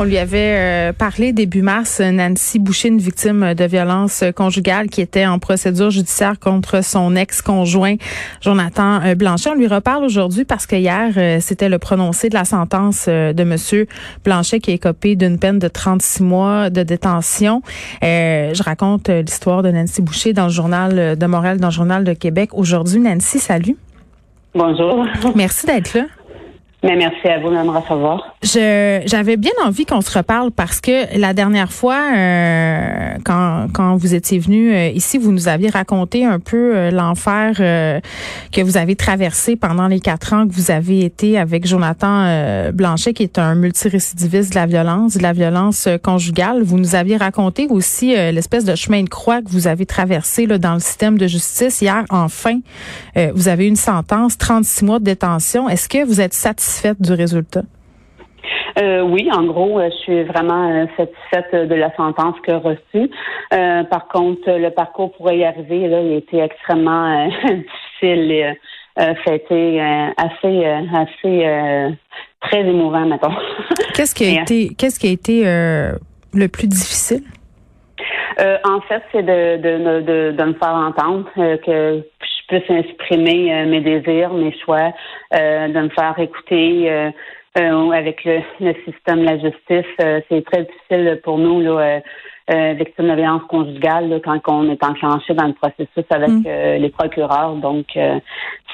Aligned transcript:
On 0.00 0.04
lui 0.04 0.16
avait 0.16 0.54
euh, 0.56 0.92
parlé 0.92 1.32
début 1.32 1.60
mars, 1.60 2.00
Nancy 2.00 2.60
Boucher, 2.60 2.86
une 2.86 3.00
victime 3.00 3.54
de 3.54 3.64
violence 3.64 4.22
conjugale 4.36 4.90
qui 4.90 5.00
était 5.00 5.26
en 5.26 5.40
procédure 5.40 5.90
judiciaire 5.90 6.38
contre 6.38 6.84
son 6.84 7.16
ex-conjoint 7.16 7.96
Jonathan 8.40 9.00
euh, 9.04 9.16
Blanchet. 9.16 9.50
On 9.50 9.54
lui 9.54 9.66
reparle 9.66 10.04
aujourd'hui 10.04 10.44
parce 10.44 10.66
que 10.66 10.76
hier, 10.76 11.14
euh, 11.16 11.38
c'était 11.40 11.68
le 11.68 11.80
prononcé 11.80 12.28
de 12.28 12.34
la 12.34 12.44
sentence 12.44 13.08
de 13.08 13.42
Monsieur 13.42 13.88
Blanchet 14.24 14.60
qui 14.60 14.70
est 14.70 14.78
copé 14.78 15.16
d'une 15.16 15.36
peine 15.36 15.58
de 15.58 15.66
36 15.66 16.22
mois 16.22 16.70
de 16.70 16.84
détention. 16.84 17.62
je 18.00 18.62
raconte 18.62 19.08
l'histoire 19.08 19.64
de 19.64 19.72
Nancy 19.72 20.00
Boucher 20.00 20.32
dans 20.32 20.44
le 20.44 20.52
journal 20.52 21.18
de 21.18 21.26
Montréal, 21.26 21.58
dans 21.58 21.68
le 21.68 21.72
journal 21.72 22.04
de 22.04 22.12
Québec. 22.12 22.50
Aujourd'hui, 22.52 23.00
Nancy, 23.00 23.40
salut. 23.40 23.76
Bonjour. 24.54 25.04
Merci 25.34 25.66
d'être 25.66 25.94
là. 25.94 26.04
Mais 26.84 26.94
merci 26.94 27.26
à 27.26 27.40
vous 27.40 27.50
de 27.50 27.56
me 27.56 27.76
recevoir. 27.76 28.36
Je 28.40 29.02
j'avais 29.04 29.36
bien 29.36 29.50
envie 29.64 29.84
qu'on 29.84 30.00
se 30.00 30.16
reparle 30.16 30.52
parce 30.52 30.80
que 30.80 31.18
la 31.18 31.34
dernière 31.34 31.72
fois, 31.72 32.00
euh, 32.16 33.14
quand, 33.24 33.66
quand 33.72 33.96
vous 33.96 34.14
étiez 34.14 34.38
venu 34.38 34.72
euh, 34.72 34.88
ici, 34.90 35.18
vous 35.18 35.32
nous 35.32 35.48
aviez 35.48 35.70
raconté 35.70 36.24
un 36.24 36.38
peu 36.38 36.76
euh, 36.76 36.90
l'enfer 36.92 37.54
que 38.52 38.62
vous 38.62 38.76
avez 38.76 38.94
traversé 38.94 39.56
pendant 39.56 39.88
les 39.88 39.98
quatre 39.98 40.34
ans 40.34 40.46
que 40.46 40.52
vous 40.52 40.70
avez 40.70 41.04
été 41.04 41.36
avec 41.36 41.66
Jonathan 41.66 42.70
Blanchet, 42.72 43.12
qui 43.12 43.24
est 43.24 43.38
un 43.38 43.56
multirécidiviste 43.56 44.50
de 44.50 44.54
la 44.54 44.66
violence, 44.66 45.16
de 45.16 45.22
la 45.22 45.32
violence 45.32 45.88
conjugale. 46.02 46.62
Vous 46.62 46.78
nous 46.78 46.94
aviez 46.94 47.16
raconté 47.16 47.66
aussi 47.68 48.14
l'espèce 48.14 48.64
de 48.64 48.74
chemin 48.76 49.02
de 49.02 49.08
croix 49.08 49.42
que 49.42 49.48
vous 49.48 49.66
avez 49.66 49.86
traversé 49.86 50.46
là, 50.46 50.58
dans 50.58 50.74
le 50.74 50.80
système 50.80 51.18
de 51.18 51.26
justice. 51.26 51.80
Hier, 51.80 52.04
enfin, 52.10 52.60
vous 53.34 53.48
avez 53.48 53.66
une 53.66 53.76
sentence, 53.76 54.38
36 54.38 54.84
mois 54.84 54.98
de 54.98 55.04
détention. 55.04 55.68
Est-ce 55.68 55.88
que 55.88 56.04
vous 56.04 56.20
êtes 56.20 56.34
satisfait 56.34 56.67
satisfaite 56.68 57.00
du 57.00 57.12
résultat? 57.12 57.62
Euh, 58.80 59.00
oui, 59.02 59.28
en 59.32 59.44
gros, 59.44 59.78
euh, 59.78 59.88
je 59.90 59.96
suis 59.96 60.22
vraiment 60.24 60.70
euh, 60.70 60.86
satisfaite 60.96 61.68
de 61.68 61.74
la 61.74 61.94
sentence 61.96 62.36
que 62.46 62.52
reçue. 62.52 63.10
par 63.50 64.08
contre, 64.08 64.50
le 64.50 64.70
parcours 64.70 65.12
pour 65.12 65.32
y 65.32 65.44
arriver, 65.44 65.88
là, 65.88 66.00
il 66.00 66.12
a 66.12 66.16
été 66.16 66.38
extrêmement 66.38 67.28
difficile 67.42 68.30
et 68.30 68.54
ça 68.96 69.30
a 69.30 69.34
été 69.34 69.80
assez, 70.16 70.64
assez 70.64 71.96
très 72.40 72.60
émouvant, 72.60 73.06
mettons. 73.06 73.34
Qu'est-ce 73.94 74.14
qui 74.14 74.24
a 74.24 74.42
été, 74.42 74.74
qu'est-ce 74.76 74.98
qui 74.98 75.08
a 75.08 75.12
été 75.12 75.42
le 76.34 76.48
plus 76.48 76.66
difficile? 76.68 77.22
en 78.64 78.80
fait, 78.82 79.02
c'est 79.10 79.22
de, 79.22 79.56
de, 79.56 80.00
de, 80.00 80.36
de, 80.36 80.44
me 80.44 80.54
faire 80.54 80.74
entendre 80.74 81.26
que 81.34 82.04
puisse 82.48 82.68
exprimer 82.68 83.54
euh, 83.54 83.66
mes 83.66 83.80
désirs, 83.80 84.32
mes 84.32 84.52
choix, 84.58 84.92
euh, 85.34 85.68
de 85.68 85.80
me 85.80 85.88
faire 85.90 86.18
écouter. 86.18 86.90
Euh, 86.90 87.10
avec 87.92 88.24
le, 88.24 88.40
système 88.84 89.24
la 89.24 89.36
justice, 89.36 89.86
c'est 90.28 90.44
très 90.44 90.62
difficile 90.62 91.20
pour 91.24 91.38
nous 91.38 91.60
là, 91.60 92.00
euh, 92.50 92.72
victime 92.78 93.08
de 93.08 93.14
violence 93.14 93.42
conjugale 93.46 94.22
quand 94.24 94.40
on 94.48 94.70
est 94.70 94.82
enclenché 94.82 95.34
dans 95.34 95.48
le 95.48 95.52
processus 95.52 96.04
avec 96.08 96.30
mm. 96.30 96.44
euh, 96.46 96.78
les 96.78 96.88
procureurs. 96.88 97.56
Donc, 97.56 97.84
euh, 97.96 98.18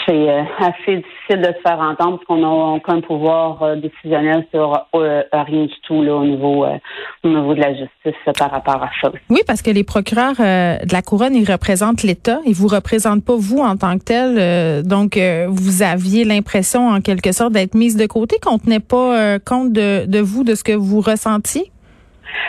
c'est 0.07 0.29
assez 0.59 0.97
difficile 0.97 1.41
de 1.41 1.47
se 1.47 1.61
faire 1.67 1.81
entendre 1.81 2.19
parce 2.19 2.25
qu'on 2.27 2.37
n'a 2.37 2.49
aucun 2.77 3.01
pouvoir 3.01 3.77
décisionnel 3.77 4.47
sur 4.53 4.87
rien 4.93 5.65
du 5.65 5.75
tout 5.87 6.03
là, 6.03 6.15
au 6.17 6.25
niveau 6.25 6.67
au 6.67 7.29
niveau 7.29 7.55
de 7.55 7.61
la 7.61 7.71
justice 7.71 8.35
par 8.39 8.51
rapport 8.51 8.83
à 8.83 8.91
ça. 9.01 9.11
Oui, 9.31 9.41
parce 9.47 9.63
que 9.63 9.71
les 9.71 9.83
procureurs 9.83 10.35
de 10.37 10.93
la 10.93 11.01
couronne, 11.01 11.35
ils 11.35 11.51
représentent 11.51 12.03
l'État, 12.03 12.41
ils 12.45 12.55
vous 12.55 12.69
représentent 12.69 13.25
pas 13.25 13.37
vous 13.37 13.61
en 13.61 13.77
tant 13.77 13.97
que 13.97 14.05
tel. 14.05 14.83
donc, 14.83 15.19
vous 15.49 15.83
aviez 15.83 16.25
l'impression 16.25 16.89
en 16.89 17.01
quelque 17.01 17.33
sorte 17.33 17.53
d'être 17.53 17.75
mise 17.75 17.97
de 17.97 18.07
côté, 18.07 18.37
qu'on 18.43 18.59
tenait 18.59 18.81
pas 18.81 19.39
compte 19.39 19.73
de, 19.73 20.05
de 20.07 20.19
vous, 20.19 20.45
de 20.45 20.55
ce 20.55 20.65
que 20.65 20.73
vous 20.73 21.01
ressentiez? 21.01 21.71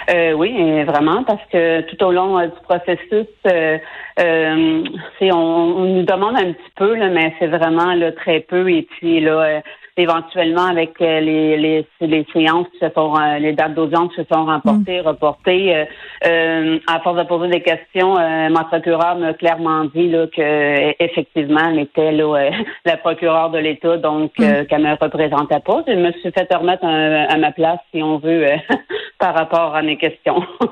Euh, 0.09 0.33
oui, 0.33 0.83
vraiment, 0.83 1.23
parce 1.23 1.43
que 1.51 1.81
tout 1.81 2.03
au 2.03 2.11
long 2.11 2.37
euh, 2.39 2.47
du 2.47 2.59
processus, 2.63 3.27
euh, 3.47 3.77
euh 4.19 4.83
on, 5.21 5.35
on, 5.35 5.85
nous 5.95 6.03
demande 6.03 6.37
un 6.37 6.53
petit 6.53 6.71
peu, 6.75 6.95
là, 6.95 7.09
mais 7.09 7.33
c'est 7.39 7.47
vraiment 7.47 7.93
là, 7.93 8.11
très 8.11 8.41
peu. 8.41 8.69
Et 8.69 8.83
puis 8.83 9.19
là, 9.19 9.61
éventuellement 9.97 10.65
avec 10.65 11.01
euh, 11.01 11.21
les, 11.21 11.57
les, 11.57 11.87
les 12.01 12.25
séances 12.33 12.67
qui 12.73 12.79
se 12.79 12.89
sont, 12.93 13.15
euh, 13.15 13.39
les 13.39 13.53
dates 13.53 13.75
d'audience 13.75 14.09
qui 14.13 14.21
se 14.21 14.27
sont 14.27 14.45
remportées, 14.45 15.01
mm. 15.01 15.07
reportées. 15.07 15.85
Euh, 16.25 16.79
à 16.87 16.99
force 16.99 17.17
de 17.17 17.23
poser 17.23 17.47
des 17.49 17.61
questions, 17.61 18.17
euh, 18.17 18.49
ma 18.49 18.65
procureure 18.65 19.15
m'a 19.15 19.33
clairement 19.33 19.85
dit 19.85 20.09
là, 20.09 20.27
que 20.27 21.03
effectivement, 21.03 21.69
elle 21.69 21.79
était 21.79 22.11
là, 22.11 22.49
la 22.85 22.97
procureure 22.97 23.51
de 23.51 23.59
l'État, 23.59 23.97
donc 23.97 24.31
mm. 24.37 24.65
qu'elle 24.65 24.81
me 24.81 24.95
représentait 25.01 25.61
pas. 25.61 25.83
Je 25.87 25.93
me 25.93 26.11
suis 26.13 26.31
fait 26.31 26.53
remettre 26.53 26.85
à 26.85 27.37
ma 27.37 27.51
place, 27.51 27.79
si 27.93 28.03
on 28.03 28.17
veut, 28.17 28.45
par 29.19 29.33
rapport 29.33 29.75
à 29.75 29.81
mes 29.81 29.97
questions. 29.97 30.41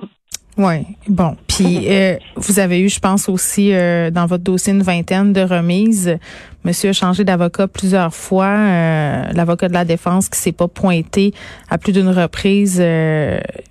Oui, 0.58 0.86
bon. 1.08 1.36
Puis 1.48 1.88
euh, 1.90 2.18
vous 2.36 2.60
avez 2.60 2.80
eu, 2.80 2.90
je 2.90 3.00
pense 3.00 3.30
aussi 3.30 3.74
euh, 3.74 4.12
dans 4.12 4.26
votre 4.26 4.44
dossier 4.44 4.74
une 4.74 4.84
vingtaine 4.84 5.34
de 5.34 5.42
remises. 5.42 6.18
Monsieur 6.64 6.92
a 6.92 6.94
changé 6.94 7.24
d'avocat 7.24 7.68
plusieurs 7.68 8.14
fois. 8.14 8.46
Euh, 8.46 9.24
l'avocat 9.34 9.68
de 9.68 9.74
la 9.74 9.86
défense 9.86 10.30
qui 10.30 10.40
s'est 10.40 10.52
pas 10.52 10.68
pointé 10.68 11.34
à 11.70 11.78
plus 11.78 11.92
d'une 11.92 12.10
reprise. 12.10 12.82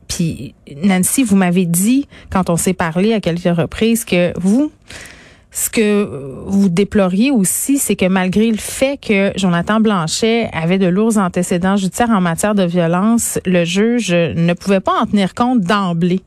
puis 0.09 0.55
Nancy, 0.83 1.23
vous 1.23 1.37
m'avez 1.37 1.67
dit 1.67 2.09
quand 2.31 2.51
on 2.51 2.57
s'est 2.57 2.75
parlé 2.75 3.15
à 3.15 3.21
quelques 3.21 3.57
reprises 3.57 4.05
que 4.05 4.33
vous, 4.39 4.73
ce 5.53 5.69
que 5.69 6.09
vous 6.47 6.71
déploriez 6.71 7.31
aussi, 7.31 7.77
c'est 7.77 7.95
que 7.95 8.07
malgré 8.07 8.51
le 8.51 8.57
fait 8.57 8.99
que 8.99 9.33
Jonathan 9.37 9.81
Blanchet 9.81 10.49
avait 10.53 10.79
de 10.79 10.87
lourds 10.87 11.19
antécédents 11.19 11.77
judiciaires 11.77 12.11
en 12.11 12.23
matière 12.23 12.55
de 12.55 12.65
violence, 12.65 13.39
le 13.45 13.65
juge 13.65 14.13
ne 14.13 14.55
pouvait 14.55 14.81
pas 14.81 14.99
en 14.99 15.07
tenir 15.07 15.35
compte 15.35 15.61
d'emblée. 15.61 16.23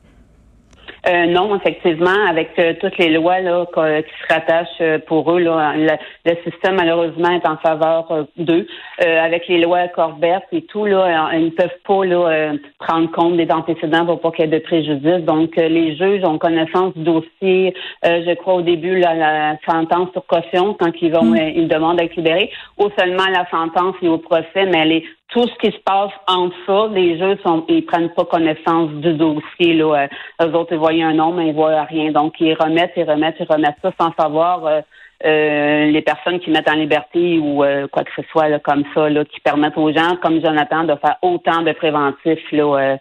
Euh, 1.08 1.26
non, 1.26 1.54
effectivement, 1.54 2.26
avec 2.28 2.50
euh, 2.58 2.74
toutes 2.80 2.98
les 2.98 3.10
lois 3.10 3.40
là, 3.40 3.64
qui 3.66 4.12
se 4.22 4.34
rattachent 4.34 4.68
euh, 4.80 4.98
pour 5.06 5.30
eux, 5.32 5.38
là, 5.38 5.74
le, 5.76 6.34
système 6.44 6.76
malheureusement 6.76 7.30
est 7.30 7.46
en 7.46 7.56
faveur 7.58 8.26
d'eux. 8.36 8.66
avec 8.98 9.46
les 9.48 9.60
lois 9.60 9.88
Corbett 9.88 10.42
et 10.52 10.62
tout, 10.62 10.84
là, 10.84 11.30
ils 11.34 11.46
ne 11.46 11.50
peuvent 11.50 11.68
pas 11.86 12.04
là, 12.04 12.52
prendre 12.78 13.10
compte 13.10 13.36
des 13.36 13.50
antécédents 13.50 14.04
pour 14.04 14.20
pas 14.20 14.30
qu'il 14.32 14.44
y 14.44 14.48
ait 14.48 14.58
de 14.58 14.62
préjudice. 14.62 15.24
Donc, 15.24 15.56
les 15.56 15.96
juges 15.96 16.24
ont 16.24 16.38
connaissance 16.38 16.92
du 16.96 17.04
dossier. 17.04 17.74
je 18.02 18.34
crois 18.34 18.54
au 18.54 18.62
début 18.62 18.98
la, 18.98 19.14
la 19.14 19.56
sentence 19.68 20.10
sur 20.12 20.26
caution 20.26 20.74
quand 20.74 20.92
ils 21.00 21.12
vont, 21.12 21.24
mm. 21.24 21.52
ils 21.54 21.68
demandent 21.68 21.98
d'être 21.98 22.16
libérés, 22.16 22.50
ou 22.78 22.88
seulement 22.98 23.26
la 23.32 23.48
sentence 23.50 23.94
et 24.02 24.08
au 24.08 24.18
procès, 24.18 24.66
mais 24.66 24.78
elle 24.78 24.92
est 24.92 25.04
tout 25.28 25.46
ce 25.46 25.54
qui 25.58 25.76
se 25.76 25.82
passe 25.82 26.12
entre 26.28 26.54
ça, 26.66 26.88
les 26.92 27.18
jeux 27.18 27.36
sont, 27.42 27.64
ils 27.68 27.84
prennent 27.84 28.10
pas 28.10 28.24
connaissance 28.24 28.90
du 28.92 29.12
dossier. 29.14 29.74
Là. 29.74 30.08
Euh, 30.40 30.46
eux 30.46 30.54
autres, 30.54 30.72
ils 30.72 30.78
voient 30.78 30.92
un 30.92 31.14
nom, 31.14 31.32
mais 31.32 31.48
ils 31.48 31.54
voient 31.54 31.82
rien. 31.82 32.12
Donc, 32.12 32.34
ils 32.40 32.54
remettent, 32.54 32.92
ils 32.96 33.10
remettent, 33.10 33.36
ils 33.40 33.46
remettent 33.50 33.76
ça 33.82 33.92
sans 34.00 34.12
savoir 34.18 34.64
euh, 34.66 34.80
euh, 35.24 35.86
les 35.86 36.02
personnes 36.02 36.38
qui 36.38 36.50
mettent 36.50 36.70
en 36.70 36.76
liberté 36.76 37.38
ou 37.38 37.64
quoi 37.90 38.04
que 38.04 38.12
ce 38.14 38.22
soit 38.30 38.48
là, 38.48 38.60
comme 38.60 38.84
ça, 38.94 39.08
là, 39.10 39.24
qui 39.24 39.40
permettent 39.40 39.78
aux 39.78 39.92
gens, 39.92 40.16
comme 40.22 40.40
Jonathan, 40.44 40.84
de 40.84 40.94
faire 40.94 41.16
autant 41.22 41.62
de 41.62 41.72
préventifs 41.72 42.52
là, 42.52 42.96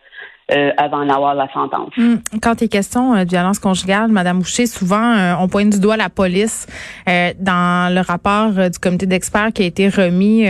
euh, 0.51 0.69
avant 0.77 1.03
d'avoir 1.03 1.33
la 1.33 1.51
sentence. 1.51 1.89
Hmm. 1.97 2.17
Quand 2.39 2.61
il 2.61 2.65
est 2.65 2.67
question 2.67 3.15
euh, 3.15 3.25
de 3.25 3.29
violence 3.29 3.57
conjugale, 3.57 4.11
Madame 4.11 4.37
Boucher, 4.37 4.67
souvent 4.67 5.15
euh, 5.17 5.33
on 5.39 5.47
pointe 5.47 5.71
du 5.71 5.79
doigt 5.79 5.97
la 5.97 6.09
police 6.09 6.67
dans 7.07 7.91
le 7.91 8.01
rapport 8.01 8.51
du 8.51 8.77
comité 8.77 9.07
d'experts 9.07 9.53
qui 9.53 9.63
a 9.63 9.65
été 9.65 9.89
remis 9.89 10.45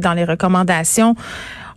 dans 0.00 0.14
les 0.14 0.24
recommandations 0.24 1.16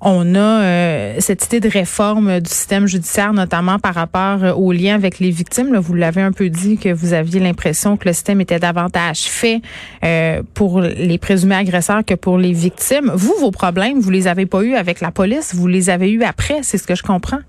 on 0.01 0.35
a 0.35 0.39
euh, 0.39 1.15
cette 1.19 1.45
idée 1.47 1.59
de 1.59 1.69
réforme 1.69 2.39
du 2.39 2.49
système 2.49 2.87
judiciaire, 2.87 3.33
notamment 3.33 3.79
par 3.79 3.95
rapport 3.95 4.43
euh, 4.43 4.53
aux 4.53 4.71
liens 4.71 4.95
avec 4.95 5.19
les 5.19 5.29
victimes. 5.29 5.75
vous 5.77 5.93
l'avez 5.93 6.21
un 6.21 6.31
peu 6.31 6.49
dit 6.49 6.77
que 6.77 6.89
vous 6.89 7.13
aviez 7.13 7.39
l'impression 7.39 7.97
que 7.97 8.07
le 8.07 8.13
système 8.13 8.39
était 8.41 8.59
davantage 8.59 9.23
fait 9.23 9.61
euh, 10.03 10.41
pour 10.53 10.81
les 10.81 11.17
présumés 11.17 11.55
agresseurs 11.55 12.05
que 12.05 12.13
pour 12.13 12.37
les 12.37 12.53
victimes. 12.53 13.11
Vous, 13.13 13.33
vos 13.39 13.51
problèmes, 13.51 13.99
vous 13.99 14.11
les 14.11 14.27
avez 14.27 14.45
pas 14.45 14.61
eu 14.61 14.75
avec 14.75 15.01
la 15.01 15.11
police, 15.11 15.53
vous 15.53 15.67
les 15.67 15.89
avez 15.89 16.09
eu 16.11 16.23
après, 16.23 16.59
c'est 16.63 16.77
ce 16.77 16.87
que 16.87 16.95
je 16.95 17.03
comprends. 17.03 17.39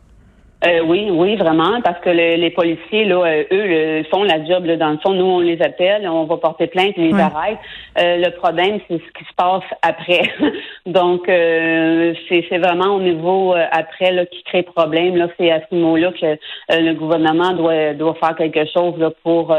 Euh, 0.67 0.81
oui, 0.85 1.09
oui, 1.11 1.37
vraiment, 1.37 1.81
parce 1.83 1.99
que 2.01 2.11
les 2.11 2.51
policiers, 2.51 3.07
là, 3.07 3.25
euh, 3.25 3.45
eux, 3.51 4.03
font 4.11 4.25
la 4.25 4.45
job. 4.45 4.67
Là, 4.67 4.77
dans 4.77 4.91
le 4.91 4.99
fond, 4.99 5.13
nous, 5.13 5.25
on 5.25 5.41
les 5.41 5.61
appelle, 5.63 6.07
on 6.07 6.25
va 6.25 6.37
porter 6.37 6.67
plainte, 6.67 6.93
ils 6.99 7.15
les 7.15 7.21
arrêtent. 7.21 7.59
Euh, 7.99 8.19
le 8.19 8.31
problème, 8.37 8.79
c'est 8.87 8.99
ce 8.99 9.19
qui 9.19 9.25
se 9.25 9.35
passe 9.37 9.65
après. 9.81 10.23
Donc, 10.87 11.23
c'est 11.27 12.59
vraiment 12.59 12.97
au 12.97 13.01
niveau 13.01 13.55
après 13.73 14.13
là, 14.13 14.27
qui 14.27 14.43
crée 14.45 14.63
problème. 14.63 15.17
Là, 15.17 15.29
c'est 15.39 15.51
à 15.51 15.61
ce 15.61 15.75
niveau-là 15.75 16.13
que 16.13 16.37
le 16.71 16.93
gouvernement 16.95 17.53
doit 17.53 17.95
doit 17.95 18.15
faire 18.15 18.35
quelque 18.37 18.65
chose 18.67 18.95
là, 18.99 19.11
pour 19.23 19.55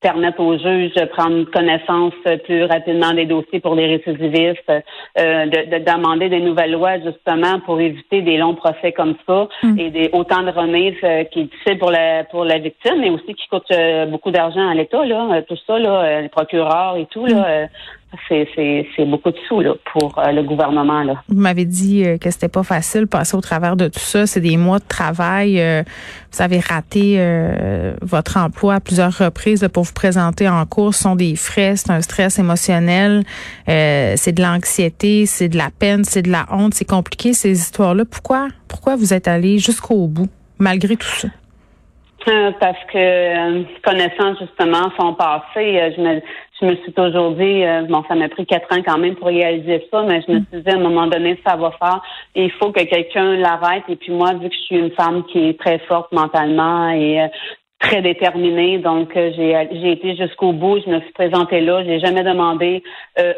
permettre 0.00 0.40
aux 0.40 0.56
juges 0.58 0.94
de 0.94 1.04
prendre 1.04 1.44
connaissance 1.50 2.14
plus 2.44 2.64
rapidement 2.64 3.12
des 3.12 3.26
dossiers 3.26 3.60
pour 3.60 3.74
les 3.74 3.86
récidivistes, 3.86 4.72
de 5.16 5.78
d'amender 5.78 6.28
des 6.28 6.40
nouvelles 6.40 6.72
lois 6.72 6.98
justement 6.98 7.60
pour 7.60 7.80
éviter 7.80 8.22
des 8.22 8.38
longs 8.38 8.54
procès 8.54 8.92
comme 8.92 9.14
ça 9.26 9.48
mm. 9.62 9.78
et 9.78 9.90
des 9.90 10.10
autant 10.12 10.41
de 10.42 10.50
remise 10.50 10.98
qui 11.30 11.40
est 11.40 11.44
difficile 11.44 11.78
pour 11.78 11.90
la 11.90 12.24
pour 12.24 12.44
la 12.44 12.58
victime, 12.58 13.00
mais 13.00 13.10
aussi 13.10 13.34
qui 13.34 13.46
coûte 13.48 13.72
beaucoup 14.08 14.30
d'argent 14.30 14.68
à 14.68 14.74
l'État. 14.74 15.04
Là, 15.04 15.42
tout 15.42 15.56
ça, 15.66 15.78
là, 15.78 16.20
les 16.20 16.28
procureurs 16.28 16.96
et 16.96 17.06
tout, 17.06 17.26
là, 17.26 17.68
c'est 18.28 19.04
beaucoup 19.06 19.30
de 19.30 19.36
sous 19.48 19.60
là, 19.60 19.74
pour 19.92 20.18
euh, 20.18 20.32
le 20.32 20.42
gouvernement. 20.42 21.02
Là. 21.02 21.22
Vous 21.28 21.40
m'avez 21.40 21.64
dit 21.64 22.04
euh, 22.04 22.18
que 22.18 22.30
c'était 22.30 22.48
pas 22.48 22.62
facile 22.62 23.06
passer 23.06 23.36
au 23.36 23.40
travers 23.40 23.76
de 23.76 23.88
tout 23.88 24.00
ça. 24.00 24.26
C'est 24.26 24.40
des 24.40 24.56
mois 24.56 24.78
de 24.78 24.86
travail. 24.86 25.60
Euh, 25.60 25.82
vous 26.32 26.42
avez 26.42 26.60
raté 26.60 27.18
votre 28.00 28.38
emploi 28.38 28.76
à 28.76 28.80
plusieurs 28.80 29.16
reprises 29.16 29.68
pour 29.72 29.84
vous 29.84 29.92
présenter 29.92 30.48
en 30.48 30.64
cours. 30.64 30.94
Ce 30.94 31.02
sont 31.02 31.14
des 31.14 31.36
frais, 31.36 31.76
c'est 31.76 31.90
un 31.90 32.00
stress 32.00 32.38
émotionnel, 32.38 33.22
c'est 33.66 34.32
de 34.32 34.42
l'anxiété, 34.42 35.26
c'est 35.26 35.48
de 35.48 35.58
la 35.58 35.68
peine, 35.70 36.04
c'est 36.04 36.22
de 36.22 36.30
la 36.30 36.46
honte. 36.50 36.72
C'est 36.72 36.88
compliqué 36.88 37.34
ces 37.34 37.52
histoires-là. 37.52 38.04
Pourquoi, 38.06 38.48
pourquoi 38.66 38.96
vous 38.96 39.12
êtes 39.12 39.28
allé 39.28 39.58
jusqu'au 39.58 40.06
bout 40.06 40.28
malgré 40.58 40.96
tout 40.96 41.06
ça? 41.06 41.28
Parce 42.24 42.78
que 42.92 43.80
connaissant 43.82 44.34
justement 44.40 44.90
son 44.98 45.14
passé, 45.14 45.92
je 45.96 46.00
me, 46.00 46.20
je 46.60 46.66
me 46.66 46.76
suis 46.76 46.92
toujours 46.92 47.32
dit, 47.32 47.64
euh, 47.64 47.82
bon, 47.88 48.04
ça 48.06 48.14
m'a 48.14 48.28
pris 48.28 48.46
quatre 48.46 48.72
ans 48.72 48.82
quand 48.86 48.98
même 48.98 49.16
pour 49.16 49.28
réaliser 49.28 49.86
ça, 49.90 50.02
mais 50.02 50.22
je 50.26 50.32
me 50.32 50.38
suis 50.38 50.62
dit 50.62 50.70
à 50.70 50.74
un 50.74 50.78
moment 50.78 51.06
donné, 51.06 51.40
ça 51.44 51.56
va 51.56 51.72
faire. 51.72 52.00
il 52.34 52.50
faut 52.52 52.70
que 52.70 52.82
quelqu'un 52.84 53.36
l'arrête. 53.36 53.84
Et 53.88 53.96
puis 53.96 54.12
moi, 54.12 54.34
vu 54.34 54.48
que 54.48 54.54
je 54.54 54.60
suis 54.60 54.76
une 54.76 54.92
femme 54.92 55.24
qui 55.24 55.48
est 55.48 55.58
très 55.58 55.78
forte 55.80 56.12
mentalement 56.12 56.90
et 56.90 57.22
euh, 57.22 57.26
très 57.82 58.00
déterminée, 58.00 58.78
donc 58.78 59.16
euh, 59.16 59.30
j'ai 59.36 59.68
j'ai 59.72 59.92
été 59.92 60.16
jusqu'au 60.16 60.52
bout. 60.52 60.80
Je 60.84 60.90
me 60.90 61.00
suis 61.00 61.12
présentée 61.12 61.60
là. 61.60 61.84
J'ai 61.84 62.00
jamais 62.00 62.22
demandé 62.22 62.82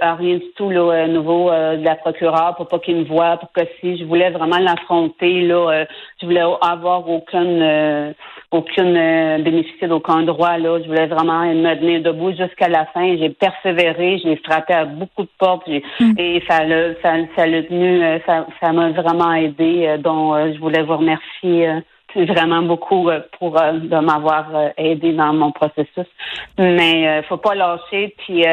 à 0.01 0.15
rien 0.15 0.37
du 0.37 0.51
tout 0.57 0.71
là, 0.71 1.05
au 1.05 1.09
niveau 1.09 1.51
de 1.51 1.85
la 1.85 1.97
procureure 1.97 2.55
pour 2.57 2.69
pas 2.69 2.79
qu'il 2.79 2.97
me 2.97 3.05
voie, 3.05 3.37
pour 3.39 3.51
que 3.53 3.63
si 3.81 3.99
je 3.99 4.05
voulais 4.05 4.31
vraiment 4.31 4.59
l'affronter 4.59 5.43
là, 5.43 5.85
je 6.21 6.27
voulais 6.27 6.45
avoir 6.63 7.09
aucune 7.09 8.15
aucune 8.55 8.97
euh, 8.97 9.39
bénéficier 9.39 9.89
d'aucun 9.89 10.23
droit. 10.23 10.57
Là. 10.59 10.79
Je 10.81 10.87
voulais 10.87 11.07
vraiment 11.07 11.45
me 11.45 11.75
tenir 11.75 12.03
debout 12.03 12.31
jusqu'à 12.31 12.69
la 12.69 12.87
fin. 12.87 13.17
J'ai 13.17 13.31
persévéré, 13.31 14.19
j'ai 14.23 14.37
frappé 14.37 14.73
à 14.73 14.85
beaucoup 14.85 15.23
de 15.23 15.29
portes 15.39 15.69
mm. 15.69 16.13
et 16.19 16.43
ça 16.49 16.65
l'a 16.65 16.95
ça, 17.03 17.15
ça 17.37 17.45
tenu, 17.45 18.03
euh, 18.03 18.19
ça, 18.27 18.47
ça 18.61 18.73
m'a 18.73 18.91
vraiment 18.91 19.33
aidé. 19.35 19.87
Euh, 19.87 19.99
donc 19.99 20.37
je 20.55 20.59
voulais 20.61 20.83
vous 20.83 20.97
remercier 20.97 21.69
vraiment 22.23 22.63
beaucoup 22.63 23.09
euh, 23.09 23.21
pour 23.39 23.61
euh, 23.61 23.73
de 23.73 23.99
m'avoir 23.99 24.47
euh, 24.55 24.69
aidé 24.77 25.13
dans 25.13 25.33
mon 25.33 25.53
processus. 25.53 26.07
Mais 26.59 27.23
faut 27.29 27.37
pas 27.37 27.55
lâcher. 27.55 28.15
Puis 28.19 28.45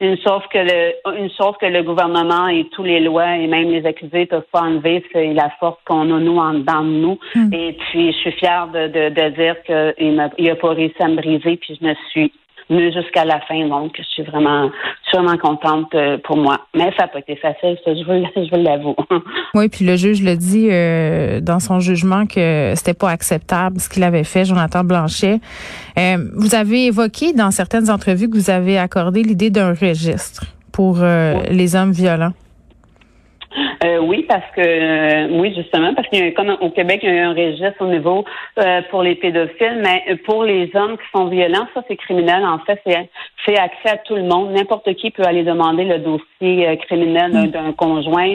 une 0.00 0.16
chose 0.18 0.42
que 0.52 0.58
le 0.58 1.18
une 1.18 1.30
chose 1.30 1.54
que 1.60 1.66
le 1.66 1.82
gouvernement 1.82 2.48
et 2.48 2.68
tous 2.72 2.82
les 2.82 3.00
lois 3.00 3.36
et 3.36 3.46
même 3.46 3.70
les 3.70 3.86
accusés 3.86 4.26
peuvent 4.26 4.46
pas 4.52 4.62
enlever, 4.62 5.04
c'est 5.12 5.32
la 5.32 5.50
force 5.60 5.78
qu'on 5.86 6.02
a 6.14 6.18
nous 6.18 6.38
en 6.38 6.54
dedans 6.54 6.82
de 6.82 6.88
nous. 6.88 7.18
Hmm. 7.34 7.52
Et 7.52 7.72
puis 7.74 8.12
je 8.12 8.18
suis 8.18 8.32
fière 8.32 8.68
de, 8.68 8.88
de, 8.88 9.08
de 9.10 9.28
dire 9.30 9.62
qu'il 9.62 10.14
n'a 10.14 10.30
il 10.38 10.50
a 10.50 10.56
pas 10.56 10.70
réussi 10.70 11.00
à 11.00 11.08
me 11.08 11.16
briser. 11.16 11.56
Puis 11.56 11.78
je 11.80 11.86
me 11.86 11.94
suis 12.10 12.32
jusqu'à 12.70 13.24
la 13.24 13.40
fin. 13.40 13.66
Donc, 13.68 13.92
je 13.96 14.02
suis 14.02 14.22
vraiment, 14.22 14.70
sûrement 15.10 15.36
contente 15.36 15.94
euh, 15.94 16.18
pour 16.24 16.36
moi. 16.36 16.66
Mais 16.74 16.90
ça 16.96 17.04
n'a 17.04 17.08
pas 17.08 17.18
été 17.20 17.36
facile, 17.36 17.76
ça, 17.84 17.94
je 17.94 18.04
veux, 18.04 18.22
je 18.36 18.56
l'avouer. 18.56 18.94
Oui, 19.54 19.68
puis 19.68 19.84
le 19.84 19.96
juge 19.96 20.22
le 20.22 20.36
dit 20.36 20.68
euh, 20.70 21.40
dans 21.40 21.60
son 21.60 21.80
jugement 21.80 22.26
que 22.26 22.72
c'était 22.74 22.94
pas 22.94 23.10
acceptable 23.10 23.80
ce 23.80 23.88
qu'il 23.88 24.02
avait 24.02 24.24
fait, 24.24 24.44
Jonathan 24.44 24.84
Blanchet. 24.84 25.40
Euh, 25.98 26.16
vous 26.36 26.54
avez 26.54 26.86
évoqué 26.86 27.32
dans 27.32 27.50
certaines 27.50 27.90
entrevues 27.90 28.28
que 28.28 28.36
vous 28.36 28.50
avez 28.50 28.78
accordé 28.78 29.22
l'idée 29.22 29.50
d'un 29.50 29.72
registre 29.72 30.44
pour 30.72 30.98
les 30.98 31.74
hommes 31.74 31.92
violents. 31.92 32.32
Euh, 33.84 33.98
oui, 33.98 34.24
parce 34.28 34.50
que 34.54 34.60
euh, 34.60 35.28
oui, 35.38 35.54
justement, 35.54 35.94
parce 35.94 36.08
qu'il 36.08 36.24
y 36.24 36.28
a 36.28 36.32
comme 36.32 36.56
au 36.60 36.70
Québec, 36.70 37.00
il 37.02 37.14
y 37.14 37.18
a 37.18 37.28
un 37.28 37.34
registre 37.34 37.80
au 37.80 37.86
niveau 37.86 38.24
euh, 38.58 38.82
pour 38.90 39.02
les 39.02 39.14
pédophiles, 39.14 39.82
mais 39.82 40.16
pour 40.24 40.44
les 40.44 40.70
hommes 40.74 40.96
qui 40.96 41.04
sont 41.14 41.26
violents, 41.26 41.66
ça 41.74 41.82
c'est 41.88 41.96
criminel. 41.96 42.44
En 42.44 42.58
fait, 42.60 42.80
c'est 42.84 43.58
accès 43.58 43.90
à 43.90 43.96
tout 43.98 44.16
le 44.16 44.24
monde. 44.24 44.52
N'importe 44.52 44.94
qui 44.94 45.10
peut 45.10 45.24
aller 45.24 45.42
demander 45.42 45.84
le 45.84 45.98
dossier 45.98 46.76
criminel 46.86 47.32
mm. 47.32 47.46
d'un 47.48 47.72
conjoint 47.72 48.34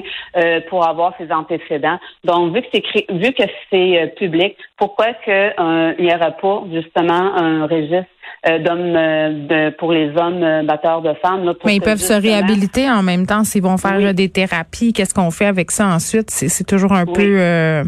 pour 0.70 0.88
avoir 0.88 1.14
ses 1.18 1.32
antécédents. 1.32 2.00
Donc, 2.24 2.54
vu 2.54 2.62
que 2.62 2.68
c'est 2.74 3.12
vu 3.12 3.34
que 3.34 3.44
c'est 3.72 4.14
public, 4.18 4.58
pourquoi 4.78 5.14
que 5.26 5.96
il 6.00 6.06
n'y 6.06 6.14
aura 6.14 6.32
pas 6.32 6.64
justement 6.72 7.36
un 7.36 7.66
registre 7.66 8.11
euh, 8.48 8.58
d'hommes 8.58 8.96
euh, 8.96 9.70
pour 9.78 9.92
les 9.92 10.10
hommes 10.18 10.42
euh, 10.42 10.64
batteurs 10.64 11.04
de 11.04 11.14
femmes. 11.22 11.54
Mais 11.64 11.76
ils 11.76 11.82
peuvent 11.82 12.00
se 12.00 12.14
réhabiliter 12.14 12.90
en 12.90 13.04
même 13.04 13.28
temps 13.28 13.44
s'ils 13.44 13.62
vont 13.62 13.78
faire 13.78 14.16
des 14.16 14.30
thérapies. 14.30 14.94
Qu'est-ce 14.94 15.14
qu'on 15.14 15.30
fait 15.30 15.46
avec 15.46 15.70
ça 15.70 15.88
ensuite? 15.88 16.32
C'est 16.32 16.66
toujours 16.66 16.94
un 16.94 17.06
peu 17.06 17.84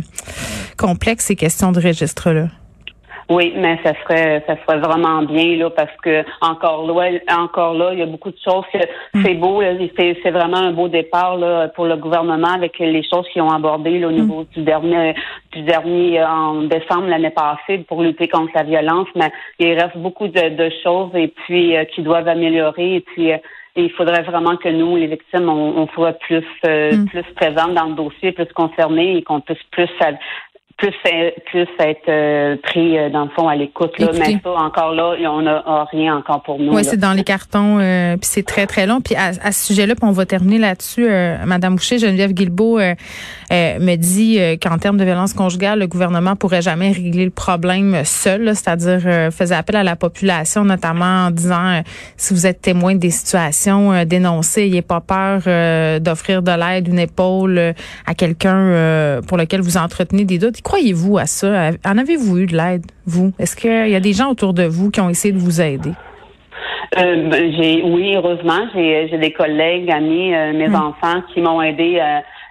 complexe 0.77 1.25
ces 1.25 1.35
questions 1.35 1.71
de 1.71 1.80
registre-là. 1.80 2.47
Oui, 3.29 3.53
mais 3.55 3.79
ça 3.83 3.93
serait 4.03 4.43
ça 4.47 4.55
serait 4.63 4.79
vraiment 4.79 5.21
bien 5.23 5.55
là 5.57 5.69
parce 5.69 5.95
que 6.03 6.23
encore 6.41 6.85
là, 6.85 7.09
encore 7.37 7.73
là, 7.73 7.93
il 7.93 7.99
y 7.99 8.01
a 8.01 8.05
beaucoup 8.05 8.31
de 8.31 8.37
choses. 8.43 8.65
Mm. 9.13 9.23
C'est 9.23 9.33
beau, 9.35 9.61
c'est 9.97 10.31
vraiment 10.31 10.57
un 10.57 10.71
beau 10.71 10.87
départ 10.87 11.37
là, 11.37 11.69
pour 11.69 11.85
le 11.85 11.95
gouvernement 11.95 12.53
avec 12.53 12.79
les 12.79 13.03
choses 13.03 13.27
qu'ils 13.31 13.41
ont 13.41 13.51
abordées 13.51 14.03
au 14.03 14.09
mm. 14.09 14.15
niveau 14.15 14.43
du 14.55 14.61
dernier 14.61 15.15
du 15.53 15.61
dernier 15.61 16.19
euh, 16.19 16.27
en 16.27 16.63
décembre 16.63 17.07
l'année 17.07 17.29
passée 17.29 17.79
pour 17.87 18.01
lutter 18.01 18.27
contre 18.27 18.51
la 18.55 18.63
violence. 18.63 19.07
Mais 19.15 19.31
il 19.59 19.73
reste 19.79 19.97
beaucoup 19.97 20.27
de, 20.27 20.69
choses 20.83 21.11
et 21.15 21.27
puis 21.27 21.75
euh, 21.75 21.85
qui 21.85 22.01
doivent 22.01 22.27
améliorer 22.27 22.95
et 22.95 23.01
puis. 23.01 23.31
Euh, 23.31 23.37
il 23.75 23.89
faudrait 23.89 24.21
vraiment 24.21 24.55
que 24.55 24.69
nous, 24.69 24.95
les 24.97 25.07
victimes, 25.07 25.49
on, 25.49 25.87
soit 25.95 26.13
plus 26.13 26.45
mm. 26.63 27.05
plus 27.07 27.23
présentes 27.35 27.73
dans 27.73 27.85
le 27.85 27.95
dossier, 27.95 28.31
plus 28.31 28.45
concernées 28.53 29.17
et 29.17 29.23
qu'on 29.23 29.41
puisse 29.41 29.63
plus 29.71 29.89
plus, 30.83 31.35
plus 31.45 31.68
être 31.80 32.09
euh, 32.09 32.57
pris 32.62 32.97
euh, 32.97 33.09
dans 33.09 33.24
le 33.24 33.30
fond 33.30 33.47
à 33.47 33.56
l'écoute. 33.56 33.91
Mais 34.00 34.39
ça, 34.44 34.51
encore 34.51 34.94
là, 34.94 35.15
on 35.30 35.41
n'a 35.41 35.85
rien 35.91 36.18
encore 36.18 36.44
pour 36.44 36.59
nous. 36.59 36.74
Oui, 36.74 36.83
c'est 36.83 36.97
dans 36.97 37.13
les 37.13 37.24
cartons, 37.24 37.80
euh, 37.80 38.18
puis 38.18 38.30
c'est 38.30 38.44
très, 38.44 38.68
très 38.68 38.85
long. 38.85 39.00
Puis 39.00 39.15
à, 39.15 39.51
ce 39.51 39.68
sujet-là, 39.68 39.95
puis 39.95 40.03
on 40.03 40.12
va 40.12 40.25
terminer 40.25 40.57
là-dessus, 40.57 41.07
Madame 41.45 41.75
Boucher, 41.75 42.00
Geneviève 42.00 42.33
Guilbeault 42.33 42.80
me 43.51 43.95
dit 43.95 44.39
qu'en 44.62 44.77
termes 44.77 44.97
de 44.97 45.03
violence 45.03 45.33
conjugale, 45.33 45.80
le 45.80 45.88
gouvernement 45.88 46.35
pourrait 46.35 46.62
jamais 46.62 46.91
régler 46.91 47.25
le 47.25 47.31
problème 47.31 48.03
seul, 48.03 48.56
c'est-à-dire 48.56 49.31
faisait 49.31 49.56
appel 49.56 49.75
à 49.75 49.83
la 49.83 49.95
population, 49.95 50.65
notamment 50.65 51.27
en 51.27 51.31
disant 51.31 51.81
si 52.18 52.33
vous 52.33 52.47
êtes 52.47 52.62
témoin 52.62 52.95
des 52.95 53.12
situations, 53.12 54.03
dénoncez, 54.06 54.62
n'ayez 54.62 54.81
pas 54.81 55.01
peur 55.01 55.41
d'offrir 56.01 56.41
de 56.41 56.51
l'aide, 56.51 56.88
une 56.88 57.00
épaule 57.00 57.74
à 58.06 58.13
quelqu'un 58.15 59.21
pour 59.27 59.38
lequel 59.38 59.62
vous 59.62 59.77
entretenez 59.77 60.25
des 60.25 60.39
doutes 60.39 60.62
croyez-vous 60.73 61.19
à 61.19 61.27
ça? 61.27 61.69
En 61.85 61.97
avez-vous 61.99 62.39
eu 62.39 62.45
de 62.47 62.57
l'aide, 62.57 62.85
vous? 63.05 63.31
Est-ce 63.37 63.55
qu'il 63.55 63.89
y 63.89 63.95
a 63.95 63.99
des 63.99 64.13
gens 64.13 64.31
autour 64.31 64.53
de 64.53 64.63
vous 64.63 64.89
qui 64.89 65.01
ont 65.01 65.09
essayé 65.09 65.31
de 65.31 65.37
vous 65.37 65.61
aider? 65.61 65.92
Euh, 66.97 67.30
ben, 67.30 67.53
j'ai 67.56 67.83
oui, 67.83 68.15
heureusement, 68.15 68.65
j'ai, 68.73 69.18
des 69.19 69.31
collègues, 69.33 69.92
amis, 69.92 70.33
euh, 70.33 70.51
mes 70.53 70.68
hmm. 70.69 70.75
enfants 70.75 71.21
qui 71.31 71.42
m'ont 71.42 71.61
aidé, 71.61 72.01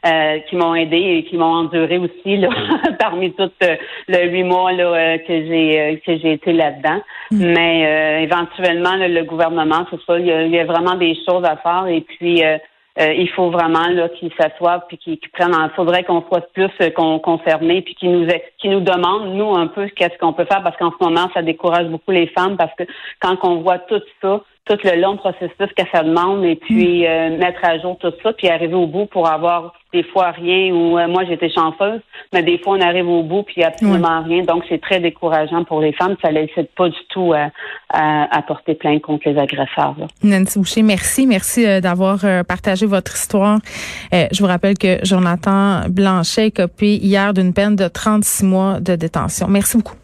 euh, 0.07 0.39
qui 0.49 0.55
m'ont 0.55 0.73
aidé 0.77 0.97
et 0.97 1.25
qui 1.25 1.37
m'ont 1.37 1.65
enduré 1.65 1.99
aussi 1.99 2.37
là, 2.37 2.49
parmi 3.01 3.33
tout 3.33 3.51
le 4.07 4.29
huit 4.29 4.45
mois 4.45 4.71
là, 4.71 5.19
que 5.19 5.33
j'ai 5.33 6.01
que 6.07 6.17
j'ai 6.19 6.35
été 6.35 6.53
là-dedans. 6.53 7.01
Hmm. 7.33 7.53
Mais 7.55 8.23
éventuellement, 8.23 8.95
le 8.99 9.25
gouvernement, 9.25 9.85
c'est 9.91 10.01
ça, 10.07 10.17
il 10.21 10.27
y, 10.27 10.33
a, 10.33 10.43
il 10.45 10.53
y, 10.53 10.61
a, 10.61 10.65
vraiment 10.65 10.95
des 10.95 11.17
choses 11.27 11.45
à 11.45 11.57
faire 11.57 11.89
et 11.89 12.03
puis 12.03 12.41
euh, 13.01 13.13
il 13.15 13.29
faut 13.31 13.51
vraiment 13.51 13.89
là 13.89 14.09
qu'ils 14.11 14.33
s'assoient 14.39 14.85
puis 14.87 14.99
qu'ils 14.99 15.19
prennent. 15.33 15.55
Il 15.55 15.71
faudrait 15.75 16.05
qu'on 16.05 16.23
soit 16.29 16.53
plus 16.53 16.71
euh, 16.83 16.91
concernés 16.91 17.81
puis 17.83 17.95
qu'ils 17.95 18.13
nous 18.13 18.29
qu'ils 18.59 18.71
nous 18.71 18.81
demandent 18.81 19.35
nous 19.35 19.55
un 19.55 19.67
peu 19.67 19.89
qu'est-ce 19.89 20.19
qu'on 20.19 20.35
peut 20.35 20.45
faire 20.45 20.63
parce 20.63 20.77
qu'en 20.77 20.91
ce 20.91 21.03
moment 21.03 21.31
ça 21.33 21.43
décourage 21.43 21.87
beaucoup 21.89 22.11
les 22.11 22.27
femmes 22.29 22.57
parce 22.57 22.75
que 22.75 22.85
quand 23.21 23.39
on 23.45 23.63
voit 23.63 23.79
tout 23.79 24.03
ça 24.21 24.43
tout 24.65 24.79
le 24.85 25.01
long 25.01 25.17
processus 25.17 25.73
que 25.77 25.83
ça 25.93 26.03
demande 26.03 26.45
et 26.45 26.55
puis 26.55 27.03
mm. 27.03 27.07
euh, 27.07 27.39
mettre 27.39 27.65
à 27.65 27.79
jour 27.79 27.99
tout 27.99 28.13
ça, 28.23 28.33
puis 28.33 28.49
arriver 28.49 28.75
au 28.75 28.87
bout 28.87 29.07
pour 29.07 29.29
avoir 29.29 29.75
des 29.93 30.05
fois 30.05 30.31
rien 30.31 30.73
ou 30.73 30.99
euh, 30.99 31.09
moi 31.09 31.25
j'étais 31.25 31.51
chanceuse, 31.51 32.01
mais 32.33 32.43
des 32.43 32.59
fois 32.59 32.77
on 32.79 32.81
arrive 32.81 33.09
au 33.09 33.25
bout 33.25 33.43
puis 33.43 33.65
absolument 33.65 34.23
rien. 34.23 34.43
Donc 34.45 34.65
c'est 34.69 34.81
très 34.81 35.01
décourageant 35.01 35.65
pour 35.65 35.81
les 35.81 35.93
femmes. 35.93 36.17
Ça 36.23 36.31
ne 36.31 36.35
laisse 36.35 36.51
pas 36.77 36.89
du 36.89 36.99
tout 37.11 37.33
à, 37.33 37.51
à, 37.91 38.43
porter 38.43 38.75
plainte 38.75 39.03
contre 39.03 39.29
les 39.29 39.39
agresseurs. 39.39 39.97
Nancy 40.23 40.59
Boucher, 40.59 40.83
merci. 40.83 41.27
Merci 41.27 41.67
euh, 41.67 41.81
d'avoir 41.81 42.21
partagé 42.47 42.87
votre 42.87 43.15
histoire. 43.15 43.59
je 44.13 44.41
vous 44.41 44.49
rappelle 44.49 44.79
que 44.79 44.99
Jonathan 45.03 45.83
Blanchet 45.89 46.47
est 46.47 46.57
copé 46.57 46.95
hier 46.97 47.35
d'une 47.35 47.53
peine 47.53 47.75
de 47.75 47.89
36 47.89 48.45
mois 48.45 48.81
de 48.81 48.95
détention. 48.95 49.49
Merci 49.49 49.77
beaucoup. 49.77 50.02